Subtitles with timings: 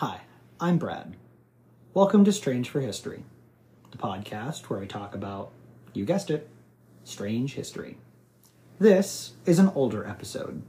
[0.00, 0.20] Hi,
[0.60, 1.16] I'm Brad.
[1.94, 3.24] Welcome to Strange for History,
[3.92, 5.52] the podcast where we talk about,
[5.94, 6.50] you guessed it,
[7.04, 7.96] strange history.
[8.78, 10.60] This is an older episode,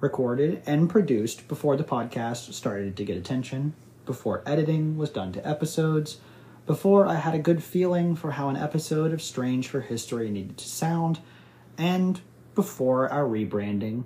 [0.00, 3.72] recorded and produced before the podcast started to get attention,
[4.04, 6.18] before editing was done to episodes,
[6.66, 10.58] before I had a good feeling for how an episode of Strange for History needed
[10.58, 11.20] to sound,
[11.78, 12.20] and
[12.54, 14.04] before our rebranding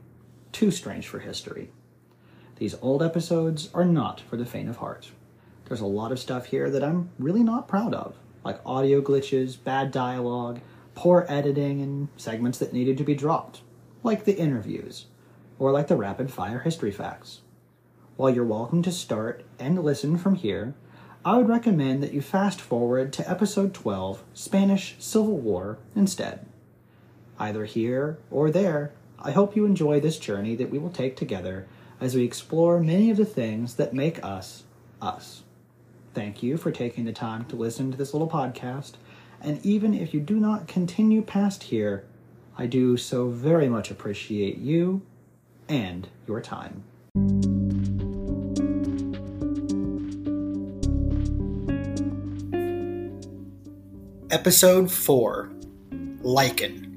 [0.52, 1.72] to Strange for History.
[2.62, 5.11] These old episodes are not for the faint of heart.
[5.64, 9.57] There's a lot of stuff here that I'm really not proud of, like audio glitches,
[9.61, 10.61] bad dialogue,
[10.94, 13.62] poor editing, and segments that needed to be dropped,
[14.04, 15.07] like the interviews,
[15.58, 17.40] or like the rapid fire history facts.
[18.16, 20.74] While you're welcome to start and listen from here,
[21.24, 26.46] I would recommend that you fast forward to episode 12, Spanish Civil War, instead.
[27.40, 31.66] Either here or there, I hope you enjoy this journey that we will take together
[32.02, 34.64] as we explore many of the things that make us
[35.00, 35.44] us.
[36.14, 38.94] Thank you for taking the time to listen to this little podcast,
[39.40, 42.04] and even if you do not continue past here,
[42.58, 45.02] I do so very much appreciate you
[45.68, 46.82] and your time.
[54.28, 55.50] Episode 4
[56.22, 56.91] Lycan.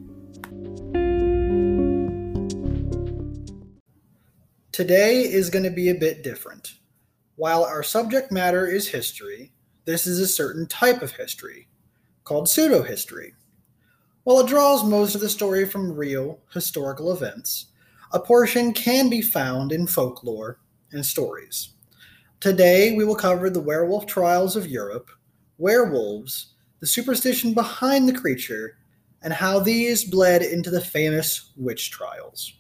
[4.76, 6.74] Today is going to be a bit different.
[7.38, 9.54] While our subject matter is history,
[9.86, 11.70] this is a certain type of history
[12.26, 13.36] called pseudo history.
[14.26, 17.68] While it draws most of the story from real historical events,
[18.12, 20.60] a portion can be found in folklore
[20.92, 21.70] and stories.
[22.42, 25.10] Today, we will cover the werewolf trials of Europe,
[25.58, 28.78] werewolves, the superstition behind the creature,
[29.22, 32.56] and how these bled into the famous witch trials.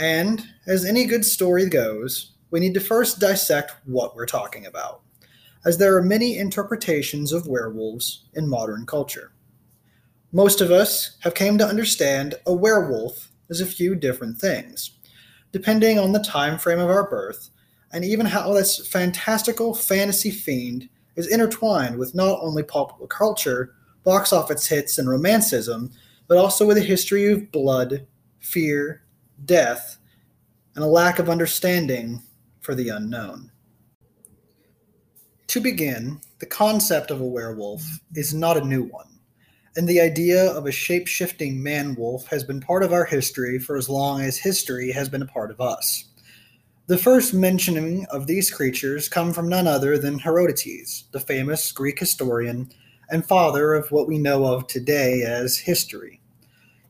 [0.00, 5.02] And, as any good story goes, we need to first dissect what we're talking about,
[5.66, 9.32] as there are many interpretations of werewolves in modern culture.
[10.32, 14.92] Most of us have came to understand a werewolf as a few different things,
[15.52, 17.50] depending on the time frame of our birth,
[17.92, 24.32] and even how this fantastical fantasy fiend is intertwined with not only popular culture, box
[24.32, 25.90] office hits, and romanticism,
[26.26, 28.06] but also with a history of blood,
[28.38, 29.02] fear,
[29.44, 29.98] death,
[30.74, 32.22] and a lack of understanding
[32.60, 33.50] for the unknown.
[35.48, 37.82] To begin, the concept of a werewolf
[38.14, 39.18] is not a new one,
[39.76, 43.58] and the idea of a shape shifting man wolf has been part of our history
[43.58, 46.04] for as long as history has been a part of us.
[46.86, 51.98] The first mentioning of these creatures come from none other than Herodotus, the famous Greek
[51.98, 52.70] historian
[53.10, 56.20] and father of what we know of today as history.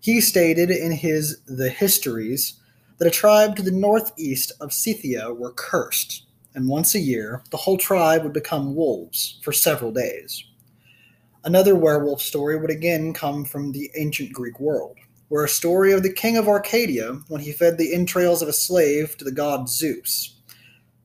[0.02, 2.54] He stated in his The Histories
[2.96, 6.24] that a tribe to the northeast of Scythia were cursed,
[6.54, 10.42] and once a year the whole tribe would become wolves for several days.
[11.44, 14.96] Another werewolf story would again come from the ancient Greek world,
[15.28, 18.54] where a story of the king of Arcadia when he fed the entrails of a
[18.54, 20.34] slave to the god Zeus.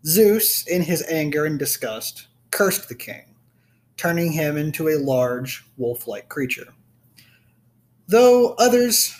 [0.05, 3.35] Zeus, in his anger and disgust, cursed the king,
[3.97, 6.73] turning him into a large wolf like creature.
[8.07, 9.15] Though others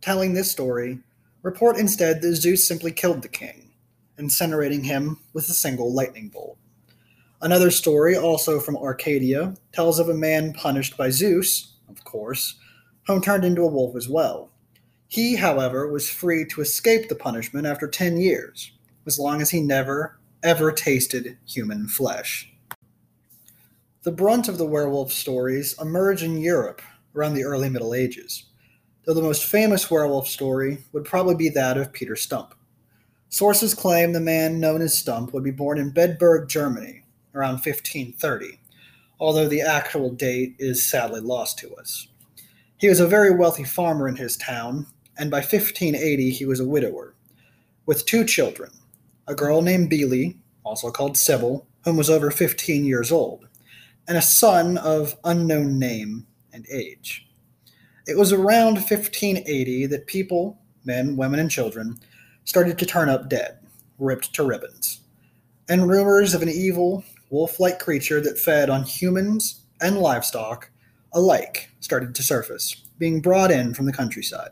[0.00, 1.00] telling this story
[1.42, 3.70] report instead that Zeus simply killed the king,
[4.16, 6.56] incinerating him with a single lightning bolt.
[7.40, 12.58] Another story, also from Arcadia, tells of a man punished by Zeus, of course,
[13.06, 14.50] who turned into a wolf as well.
[15.08, 18.72] He, however, was free to escape the punishment after 10 years,
[19.06, 22.52] as long as he never, ever tasted human flesh.
[24.02, 26.82] The brunt of the werewolf stories emerge in Europe
[27.18, 28.44] around the early Middle Ages,
[29.04, 32.54] though the most famous werewolf story would probably be that of Peter Stump.
[33.28, 37.02] Sources claim the man known as Stump would be born in Bedburg, Germany,
[37.34, 38.60] around 1530,
[39.18, 42.08] although the actual date is sadly lost to us.
[42.78, 44.86] He was a very wealthy farmer in his town,
[45.18, 47.14] and by 1580 he was a widower,
[47.84, 48.70] with two children
[49.26, 53.46] a girl named Beely, also called Sybil, whom was over 15 years old,
[54.06, 56.27] and a son of unknown name
[56.58, 57.26] and age.
[58.06, 61.98] It was around 1580 that people, men, women, and children,
[62.44, 63.58] started to turn up dead,
[63.98, 65.00] ripped to ribbons.
[65.68, 70.70] And rumors of an evil, wolf like creature that fed on humans and livestock
[71.12, 74.50] alike started to surface, being brought in from the countryside.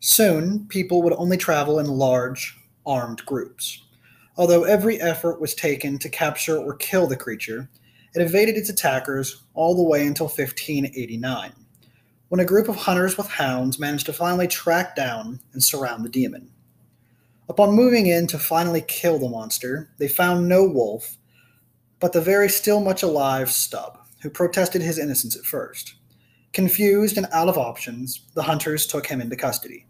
[0.00, 2.56] Soon, people would only travel in large,
[2.86, 3.82] armed groups.
[4.36, 7.68] Although every effort was taken to capture or kill the creature,
[8.14, 11.52] it evaded its attackers all the way until 1589,
[12.28, 16.10] when a group of hunters with hounds managed to finally track down and surround the
[16.10, 16.50] demon.
[17.48, 21.16] Upon moving in to finally kill the monster, they found no wolf,
[22.00, 25.94] but the very still much alive Stubb, who protested his innocence at first.
[26.52, 29.86] Confused and out of options, the hunters took him into custody.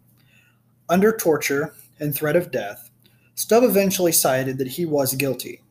[0.89, 2.89] Under torture and threat of death,
[3.35, 5.61] Stubb eventually cited that he was guilty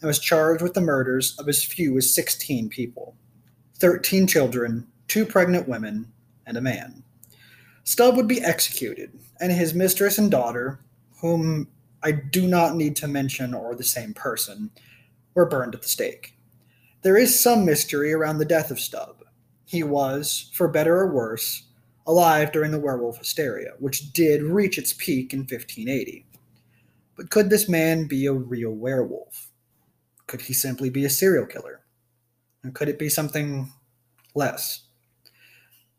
[0.00, 3.16] and was charged with the murders of as few as 16 people
[3.78, 6.12] 13 children, two pregnant women,
[6.46, 7.04] and a man.
[7.84, 10.80] Stubb would be executed, and his mistress and daughter,
[11.20, 11.68] whom
[12.02, 14.70] I do not need to mention are the same person,
[15.34, 16.34] were burned at the stake.
[17.02, 19.24] There is some mystery around the death of Stubb.
[19.64, 21.64] He was, for better or worse,
[22.06, 26.26] alive during the werewolf hysteria, which did reach its peak in 1580.
[27.16, 29.47] But could this man be a real werewolf?
[30.28, 31.80] Could he simply be a serial killer?
[32.62, 33.72] And could it be something
[34.34, 34.84] less?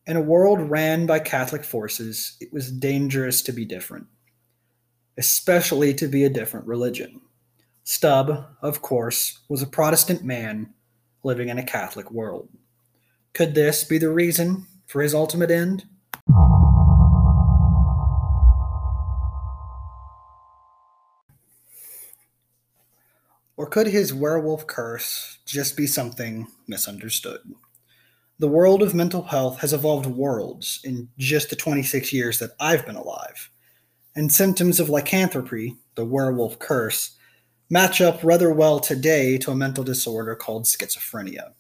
[0.07, 4.07] In a world ran by Catholic forces, it was dangerous to be different,
[5.17, 7.21] especially to be a different religion.
[7.83, 10.73] Stubb, of course, was a Protestant man
[11.23, 12.49] living in a Catholic world.
[13.33, 15.85] Could this be the reason for his ultimate end?
[23.59, 27.41] Or could his werewolf curse just be something misunderstood?
[28.39, 32.85] The world of mental health has evolved worlds in just the 26 years that I've
[32.85, 33.49] been alive.
[34.15, 37.17] And symptoms of lycanthropy, the werewolf curse,
[37.69, 41.51] match up rather well today to a mental disorder called schizophrenia.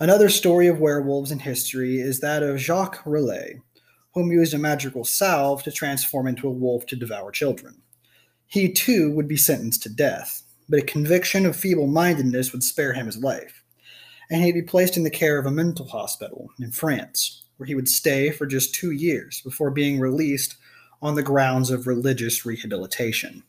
[0.00, 3.60] Another story of werewolves in history is that of Jacques Rillet,
[4.12, 7.80] whom used a magical salve to transform into a wolf to devour children.
[8.48, 12.92] He too would be sentenced to death, but a conviction of feeble mindedness would spare
[12.92, 13.64] him his life,
[14.30, 17.74] and he'd be placed in the care of a mental hospital in France, where he
[17.74, 20.56] would stay for just two years before being released
[21.02, 23.42] on the grounds of religious rehabilitation.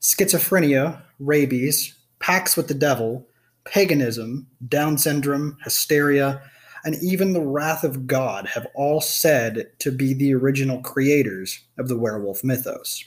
[0.00, 3.26] Schizophrenia, rabies, pacts with the devil,
[3.64, 6.40] paganism, Down syndrome, hysteria,
[6.84, 11.88] and even the wrath of God have all said to be the original creators of
[11.88, 13.04] the werewolf mythos.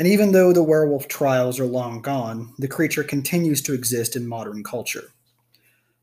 [0.00, 4.26] And even though the werewolf trials are long gone, the creature continues to exist in
[4.26, 5.12] modern culture.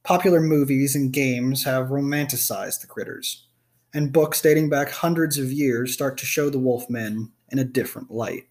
[0.04, 3.48] Popular movies and games have romanticized the critters,
[3.96, 8.12] and books dating back hundreds of years start to show the wolfmen in a different
[8.12, 8.44] light.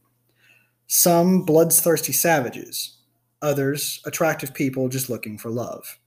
[0.88, 2.96] Some bloodthirsty savages,
[3.40, 6.00] others attractive people just looking for love.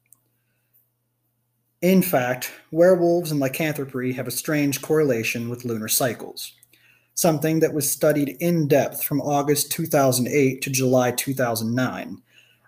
[1.81, 6.51] In fact, werewolves and lycanthropy have a strange correlation with lunar cycles
[7.19, 12.21] something that was studied in depth from August 2008 to July 2009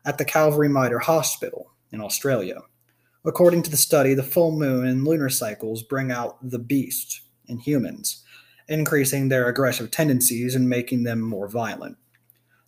[0.04, 2.60] at the Calvary Mater Hospital in Australia.
[3.24, 7.60] According to the study, the full moon and lunar cycles bring out the beast in
[7.60, 8.26] humans,
[8.68, 11.96] increasing their aggressive tendencies and making them more violent.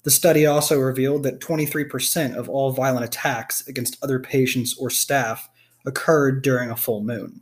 [0.03, 5.49] The study also revealed that 23% of all violent attacks against other patients or staff
[5.85, 7.41] occurred during a full moon.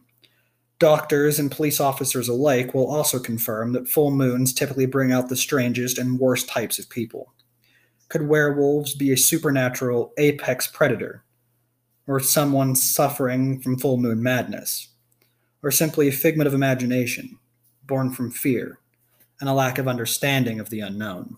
[0.81, 5.35] Doctors and police officers alike will also confirm that full moons typically bring out the
[5.35, 7.31] strangest and worst types of people.
[8.09, 11.23] Could werewolves be a supernatural apex predator?
[12.07, 14.87] Or someone suffering from full moon madness?
[15.61, 17.37] Or simply a figment of imagination,
[17.83, 18.79] born from fear
[19.39, 21.37] and a lack of understanding of the unknown?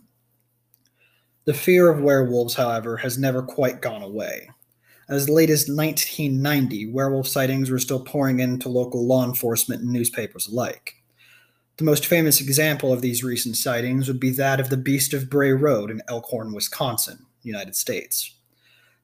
[1.44, 4.52] The fear of werewolves, however, has never quite gone away.
[5.10, 10.48] As late as 1990, werewolf sightings were still pouring into local law enforcement and newspapers
[10.48, 10.96] alike.
[11.78, 15.30] The most famous example of these recent sightings would be that of the Beast of
[15.30, 18.36] Bray Road in Elkhorn, Wisconsin, United States.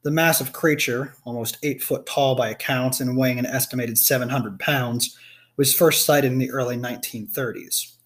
[0.02, 5.16] The massive creature, almost eight foot tall by accounts and weighing an estimated 700 pounds,
[5.58, 7.96] was first sighted in the early 1930s.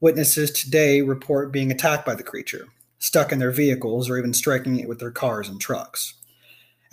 [0.00, 2.66] Witnesses today report being attacked by the creature,
[2.98, 6.14] stuck in their vehicles, or even striking it with their cars and trucks.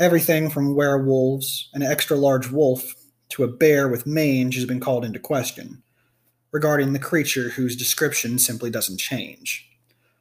[0.03, 2.93] Everything from werewolves, an extra large wolf,
[3.29, 5.81] to a bear with mange has been called into question,
[6.51, 9.65] regarding the creature whose description simply doesn't change.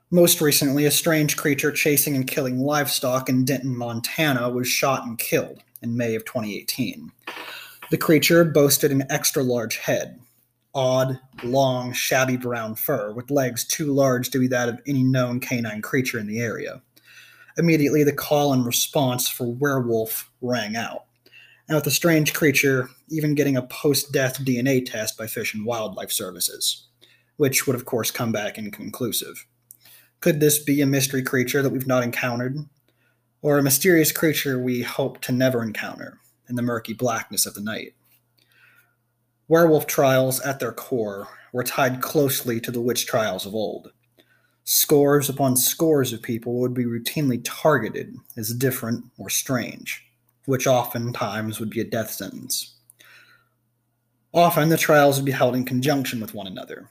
[0.09, 5.19] Most recently, a strange creature chasing and killing livestock in Denton, Montana was shot and
[5.19, 7.11] killed in May of 2018.
[7.91, 10.21] The creature boasted an extra large head,
[10.77, 15.41] odd, long, shabby brown fur with legs too large to be that of any known
[15.41, 16.81] canine creature in the area
[17.59, 21.05] immediately the call and response for werewolf rang out.
[21.69, 25.65] And with the strange creature even getting a post death DNA test by Fish and
[25.65, 26.87] Wildlife Services,
[27.37, 29.47] which would, of course, come back inconclusive.
[30.21, 32.57] Could this be a mystery creature that we've not encountered?
[33.43, 36.19] Or a mysterious creature we hope to never encounter
[36.49, 37.95] in the murky blackness of the night?
[39.49, 43.93] Werewolf trials, at their core, were tied closely to the witch trials of old.
[44.65, 50.05] Scores upon scores of people would be routinely targeted as different or strange,
[50.47, 52.75] which oftentimes would be a death sentence.
[54.33, 56.89] Often the trials would be held in conjunction with one another,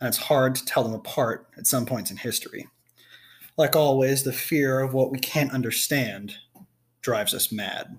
[0.00, 2.66] and it's hard to tell them apart at some points in history.
[3.56, 6.36] Like always, the fear of what we can't understand
[7.02, 7.98] drives us mad.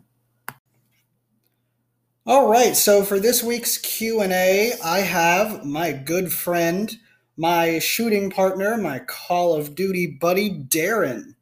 [2.25, 6.97] All right, so for this week's Q&A, I have my good friend,
[7.37, 11.35] my shooting partner, my Call of Duty buddy, Darren.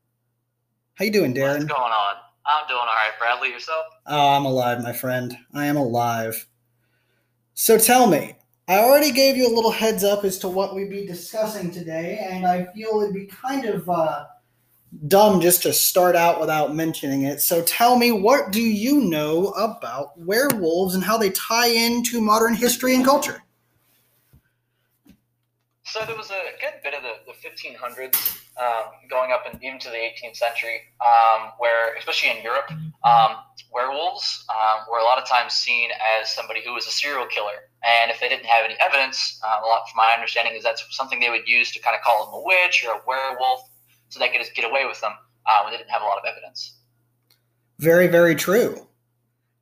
[0.95, 1.59] How you doing, Darren?
[1.59, 2.15] What's going on?
[2.45, 3.49] I'm doing all right, Bradley.
[3.49, 3.85] Yourself?
[4.07, 5.37] Oh, I'm alive, my friend.
[5.53, 6.47] I am alive.
[7.53, 8.35] So tell me,
[8.67, 12.25] I already gave you a little heads up as to what we'd be discussing today,
[12.29, 14.25] and I feel it'd be kind of uh,
[15.07, 17.41] dumb just to start out without mentioning it.
[17.41, 22.53] So tell me, what do you know about werewolves and how they tie into modern
[22.53, 23.43] history and culture?
[25.91, 28.15] So there was a good bit of the, the 1500s
[28.55, 32.71] um, going up and even to the 18th century, um, where, especially in Europe,
[33.03, 33.35] um,
[33.73, 35.89] werewolves um, were a lot of times seen
[36.21, 37.67] as somebody who was a serial killer.
[37.83, 40.81] And if they didn't have any evidence, uh, a lot from my understanding is that's
[40.91, 43.69] something they would use to kind of call them a witch or a werewolf
[44.07, 45.11] so they could just get away with them
[45.45, 46.77] uh, when they didn't have a lot of evidence.
[47.79, 48.87] Very, very true.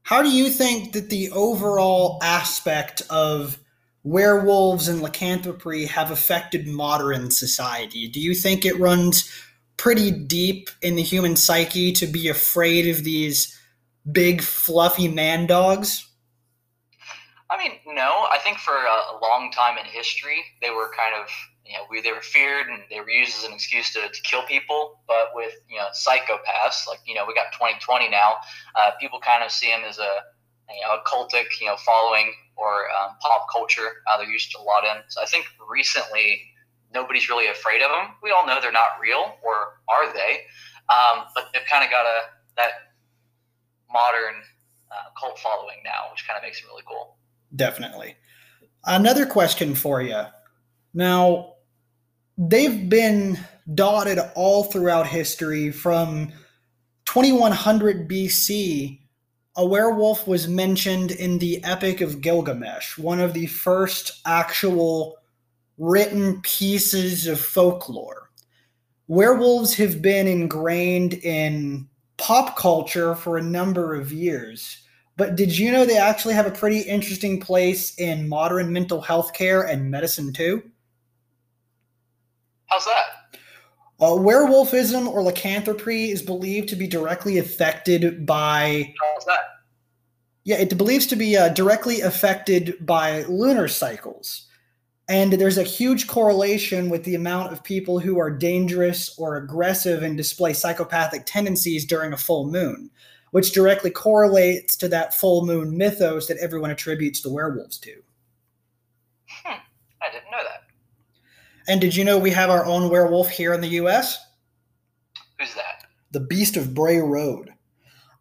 [0.03, 3.57] How do you think that the overall aspect of
[4.03, 8.07] werewolves and lycanthropy have affected modern society?
[8.07, 9.31] Do you think it runs
[9.77, 13.57] pretty deep in the human psyche to be afraid of these
[14.11, 16.05] big, fluffy man dogs?
[17.49, 18.27] I mean, no.
[18.31, 21.29] I think for a, long time in history, they were kind of
[21.65, 24.21] you know, we, they were feared and they were used as an excuse to, to
[24.23, 25.01] kill people.
[25.07, 28.35] But with, you know, psychopaths, like, you know, we got 2020 now,
[28.75, 30.09] uh, people kind of see them as a,
[30.73, 34.03] you know, cultic, you know, following or um, pop culture.
[34.11, 35.01] Uh, they're used a lot in.
[35.07, 36.41] So I think recently
[36.93, 38.15] nobody's really afraid of them.
[38.21, 40.41] We all know they're not real, or are they?
[40.89, 42.19] Um, but they've kind of got a
[42.57, 42.71] that
[43.91, 44.41] modern
[44.91, 47.15] uh, cult following now, which kind of makes it really cool.
[47.55, 48.15] Definitely.
[48.85, 50.23] Another question for you.
[50.93, 51.53] Now,
[52.37, 53.39] they've been
[53.73, 56.31] dotted all throughout history from
[57.05, 58.99] 2100 BC.
[59.59, 65.17] A werewolf was mentioned in the Epic of Gilgamesh, one of the first actual
[65.77, 68.29] written pieces of folklore.
[69.09, 74.81] Werewolves have been ingrained in pop culture for a number of years.
[75.17, 79.33] But did you know they actually have a pretty interesting place in modern mental health
[79.33, 80.63] care and medicine too?
[82.67, 83.18] How's that?
[84.01, 88.93] Uh, werewolfism or lycanthropy is believed to be directly affected by.
[89.15, 89.41] How's that?
[90.45, 94.47] Yeah, it believes to be uh, directly affected by lunar cycles.
[95.09, 100.03] And there's a huge correlation with the amount of people who are dangerous or aggressive
[100.03, 102.91] and display psychopathic tendencies during a full moon,
[103.31, 107.95] which directly correlates to that full moon mythos that everyone attributes the werewolves to.
[109.27, 109.59] Hmm,
[110.01, 110.58] I didn't know that.
[111.69, 114.17] And did you know we have our own werewolf here in the US?
[115.39, 115.85] Who's that?
[116.09, 117.53] The Beast of Bray Road.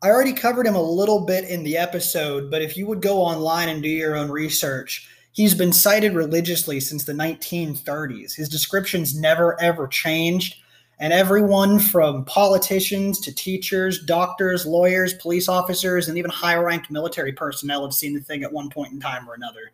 [0.03, 3.23] I already covered him a little bit in the episode, but if you would go
[3.23, 8.37] online and do your own research, he's been sighted religiously since the 1930s.
[8.37, 10.57] His descriptions never ever changed,
[10.99, 17.33] and everyone from politicians to teachers, doctors, lawyers, police officers, and even high ranked military
[17.33, 19.73] personnel have seen the thing at one point in time or another.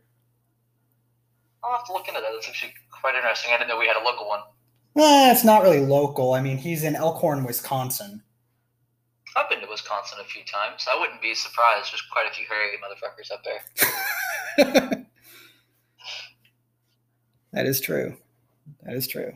[1.65, 2.31] I'll have to look into that.
[2.33, 3.53] That's actually quite interesting.
[3.53, 4.41] I didn't know we had a local one.
[4.97, 6.35] Eh, it's not really local.
[6.35, 8.23] I mean, he's in Elkhorn, Wisconsin.
[9.37, 10.87] I've been to Wisconsin a few times.
[10.91, 11.93] I wouldn't be surprised.
[11.93, 15.07] There's quite a few hairy motherfuckers up there.
[17.53, 18.17] that is true.
[18.85, 19.35] That is true.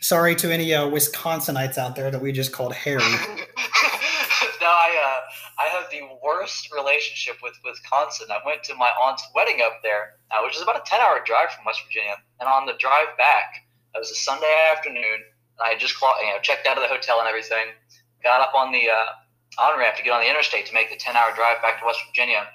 [0.00, 3.02] Sorry to any uh, Wisconsinites out there that we just called hairy.
[5.94, 8.26] the worst relationship with Wisconsin.
[8.30, 11.22] I went to my aunt's wedding up there, uh, which is about a ten hour
[11.24, 13.62] drive from West Virginia, and on the drive back,
[13.94, 15.22] it was a Sunday afternoon.
[15.58, 17.70] And I had just you know checked out of the hotel and everything,
[18.22, 20.98] got up on the uh, on ramp to get on the interstate to make the
[20.98, 22.48] ten hour drive back to West Virginia.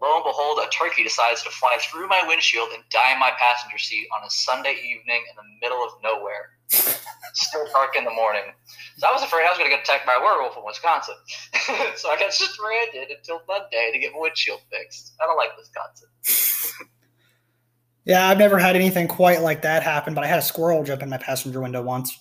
[0.00, 3.32] Lo and behold, a turkey decides to fly through my windshield and die in my
[3.38, 6.52] passenger seat on a Sunday evening in the middle of nowhere.
[7.34, 8.42] Still dark in the morning.
[8.98, 11.14] So I was afraid I was going to get attacked by a werewolf in Wisconsin.
[11.96, 15.14] so I got stranded until Monday to get my windshield fixed.
[15.22, 16.88] I don't like Wisconsin.
[18.04, 21.02] yeah, I've never had anything quite like that happen, but I had a squirrel jump
[21.02, 22.18] in my passenger window once.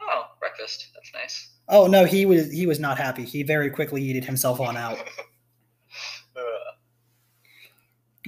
[0.00, 0.88] Oh, breakfast.
[0.94, 1.50] That's nice.
[1.68, 3.24] Oh no, he was he was not happy.
[3.24, 4.98] He very quickly yeeted himself on out.
[6.36, 6.40] uh.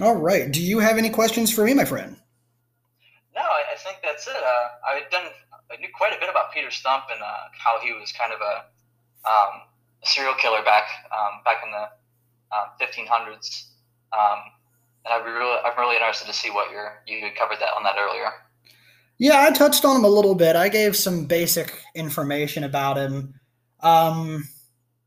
[0.00, 0.50] All right.
[0.50, 2.16] Do you have any questions for me, my friend?
[3.34, 4.36] No, I, I think that's it.
[4.36, 5.26] Uh, I had done
[5.76, 8.40] I knew quite a bit about Peter Stump and uh, how he was kind of
[8.40, 8.54] a,
[9.28, 9.62] um,
[10.02, 11.88] a serial killer back um, back in the
[12.80, 13.64] 1500s.
[14.12, 14.38] Um, um,
[15.04, 17.82] and I'd be really, I'm really interested to see what you're, you covered that on
[17.84, 18.30] that earlier.
[19.18, 20.56] Yeah, I touched on him a little bit.
[20.56, 23.34] I gave some basic information about him.
[23.80, 24.48] Um,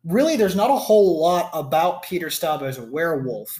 [0.03, 3.59] really, there's not a whole lot about Peter Stubb as a werewolf.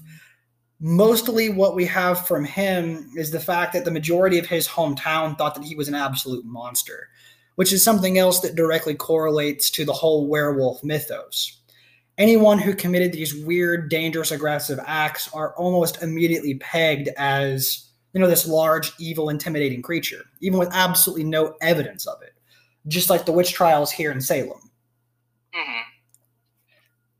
[0.81, 5.37] Mostly, what we have from him is the fact that the majority of his hometown
[5.37, 7.09] thought that he was an absolute monster,
[7.55, 11.59] which is something else that directly correlates to the whole werewolf mythos.
[12.17, 18.27] Anyone who committed these weird, dangerous, aggressive acts are almost immediately pegged as you know,
[18.27, 22.33] this large, evil, intimidating creature, even with absolutely no evidence of it,
[22.87, 24.68] just like the witch trials here in Salem.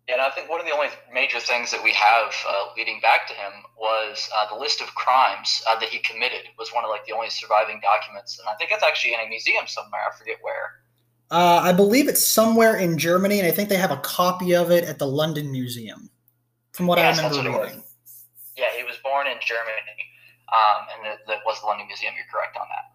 [0.10, 3.00] Yeah, and I think one of the only major things that we have uh, leading
[3.00, 6.84] back to him was uh, the list of crimes uh, that he committed was one
[6.84, 10.02] of like the only surviving documents, and I think it's actually in a museum somewhere.
[10.12, 10.82] I forget where.
[11.30, 14.72] Uh, I believe it's somewhere in Germany, and I think they have a copy of
[14.72, 16.10] it at the London Museum,
[16.72, 17.84] from what yes, I remember reading.
[18.58, 20.10] Yeah, he was born in Germany
[20.50, 22.14] um, and that, that was the London Museum.
[22.16, 22.86] You're correct on that.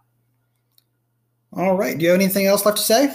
[1.63, 1.97] All right.
[1.97, 3.07] Do you have anything else left to say?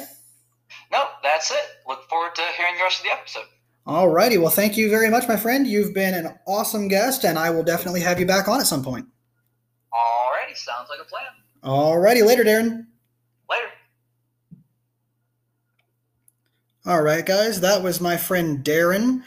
[0.91, 1.65] No, that's it.
[1.87, 3.45] Look forward to hearing the rest of the episode.
[3.89, 4.37] All righty.
[4.37, 5.65] Well, thank you very much, my friend.
[5.65, 8.83] You've been an awesome guest, and I will definitely have you back on at some
[8.83, 9.07] point.
[9.91, 10.53] All righty.
[10.53, 11.25] Sounds like a plan.
[11.63, 12.21] All righty.
[12.21, 12.85] Later, Darren.
[13.49, 13.71] Later.
[16.85, 17.61] All right, guys.
[17.61, 19.23] That was my friend Darren.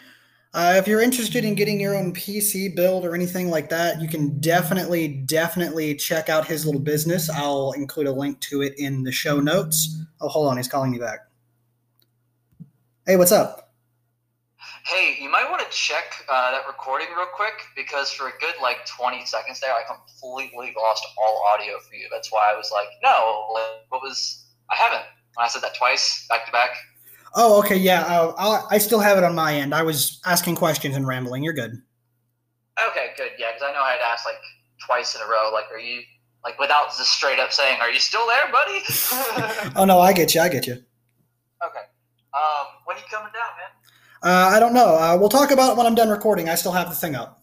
[0.54, 4.06] Uh, if you're interested in getting your own PC build or anything like that, you
[4.06, 7.28] can definitely, definitely check out his little business.
[7.28, 9.98] I'll include a link to it in the show notes.
[10.20, 11.18] Oh, hold on, he's calling me back.
[13.04, 13.61] Hey, what's up?
[14.92, 18.54] Hey, you might want to check uh, that recording real quick because for a good
[18.60, 22.08] like 20 seconds there, I completely lost all audio for you.
[22.10, 23.46] That's why I was like, no,
[23.88, 25.04] what was, I haven't.
[25.38, 26.70] I said that twice, back to back,
[27.34, 28.02] Oh, okay, yeah.
[28.02, 29.74] Uh, I still have it on my end.
[29.74, 31.42] I was asking questions and rambling.
[31.42, 31.80] You're good.
[32.90, 33.30] Okay, good.
[33.38, 34.36] Yeah, because I know I had asked like
[34.84, 35.50] twice in a row.
[35.52, 36.02] Like, are you
[36.44, 38.80] like without just straight up saying, "Are you still there, buddy?"
[39.76, 40.40] oh no, I get you.
[40.40, 40.74] I get you.
[41.64, 41.84] Okay.
[42.34, 43.70] Um, when are you coming down, man?
[44.22, 44.96] Uh, I don't know.
[44.96, 46.48] Uh, we'll talk about it when I'm done recording.
[46.48, 47.42] I still have the thing up.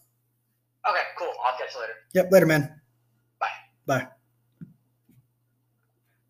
[0.89, 1.33] Okay, cool.
[1.45, 1.93] I'll catch you later.
[2.13, 2.81] Yep, later, man.
[3.39, 3.47] Bye.
[3.85, 4.07] Bye.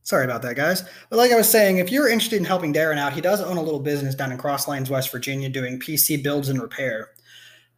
[0.04, 0.84] Sorry about that, guys.
[1.12, 3.58] But like I was saying, if you're interested in helping Darren out, he does own
[3.58, 7.10] a little business down in Cross Lanes, West Virginia, doing PC builds and repair.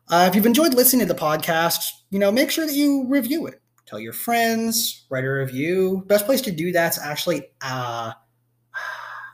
[0.08, 3.48] Uh, if you've enjoyed listening to the podcast, you know, make sure that you review
[3.48, 3.62] it.
[3.86, 6.04] Tell your friends, write a review.
[6.08, 8.14] Best place to do that's actually uh,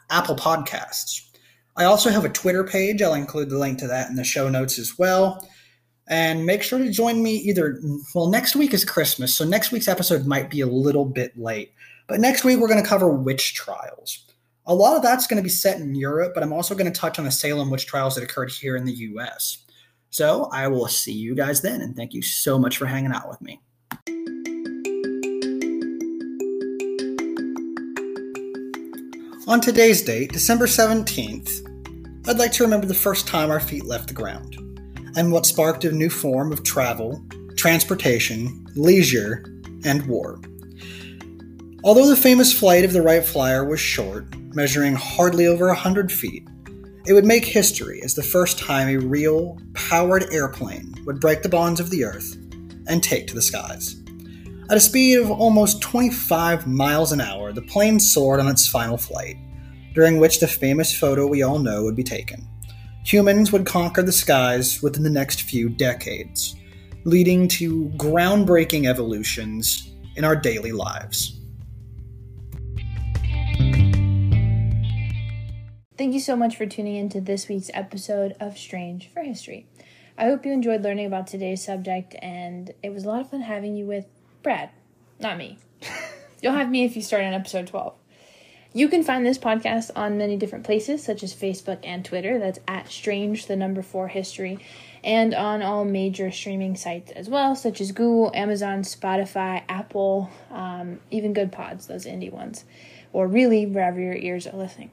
[0.09, 1.26] Apple Podcasts.
[1.77, 3.01] I also have a Twitter page.
[3.01, 5.47] I'll include the link to that in the show notes as well.
[6.09, 7.79] And make sure to join me either,
[8.15, 11.73] well, next week is Christmas, so next week's episode might be a little bit late.
[12.07, 14.25] But next week, we're going to cover witch trials.
[14.65, 16.99] A lot of that's going to be set in Europe, but I'm also going to
[16.99, 19.65] touch on the Salem witch trials that occurred here in the US.
[20.09, 23.29] So I will see you guys then, and thank you so much for hanging out
[23.29, 23.61] with me.
[29.47, 34.09] On today's date, December 17th, I'd like to remember the first time our feet left
[34.09, 34.57] the ground
[35.15, 37.23] and what sparked a new form of travel,
[37.55, 39.45] transportation, leisure,
[39.85, 40.41] and war.
[41.85, 46.45] Although the famous flight of the Wright Flyer was short, measuring hardly over 100 feet,
[47.05, 51.47] it would make history as the first time a real, powered airplane would break the
[51.47, 52.35] bonds of the Earth
[52.87, 53.95] and take to the skies.
[54.69, 58.97] At a speed of almost 25 miles an hour, the plane soared on its final
[58.97, 59.37] flight,
[59.93, 62.45] during which the famous photo we all know would be taken.
[63.05, 66.57] Humans would conquer the skies within the next few decades,
[67.05, 71.39] leading to groundbreaking evolutions in our daily lives.
[75.97, 79.65] Thank you so much for tuning in to this week's episode of Strange for History.
[80.17, 83.41] I hope you enjoyed learning about today's subject, and it was a lot of fun
[83.41, 84.07] having you with
[84.47, 84.69] Brad,
[85.19, 85.57] not me.
[86.41, 87.93] You'll have me if you start on episode 12.
[88.71, 92.39] You can find this podcast on many different places, such as Facebook and Twitter.
[92.39, 94.59] That's at Strange, the number four history,
[95.03, 101.01] and on all major streaming sites as well, such as Google, Amazon, Spotify, Apple, um,
[101.11, 102.63] even Goodpods, those indie ones,
[103.11, 104.91] or really wherever your ears are listening.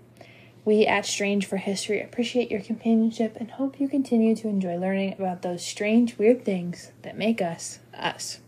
[0.65, 5.15] We at Strange for History appreciate your companionship and hope you continue to enjoy learning
[5.17, 8.41] about those strange, weird things that make us us.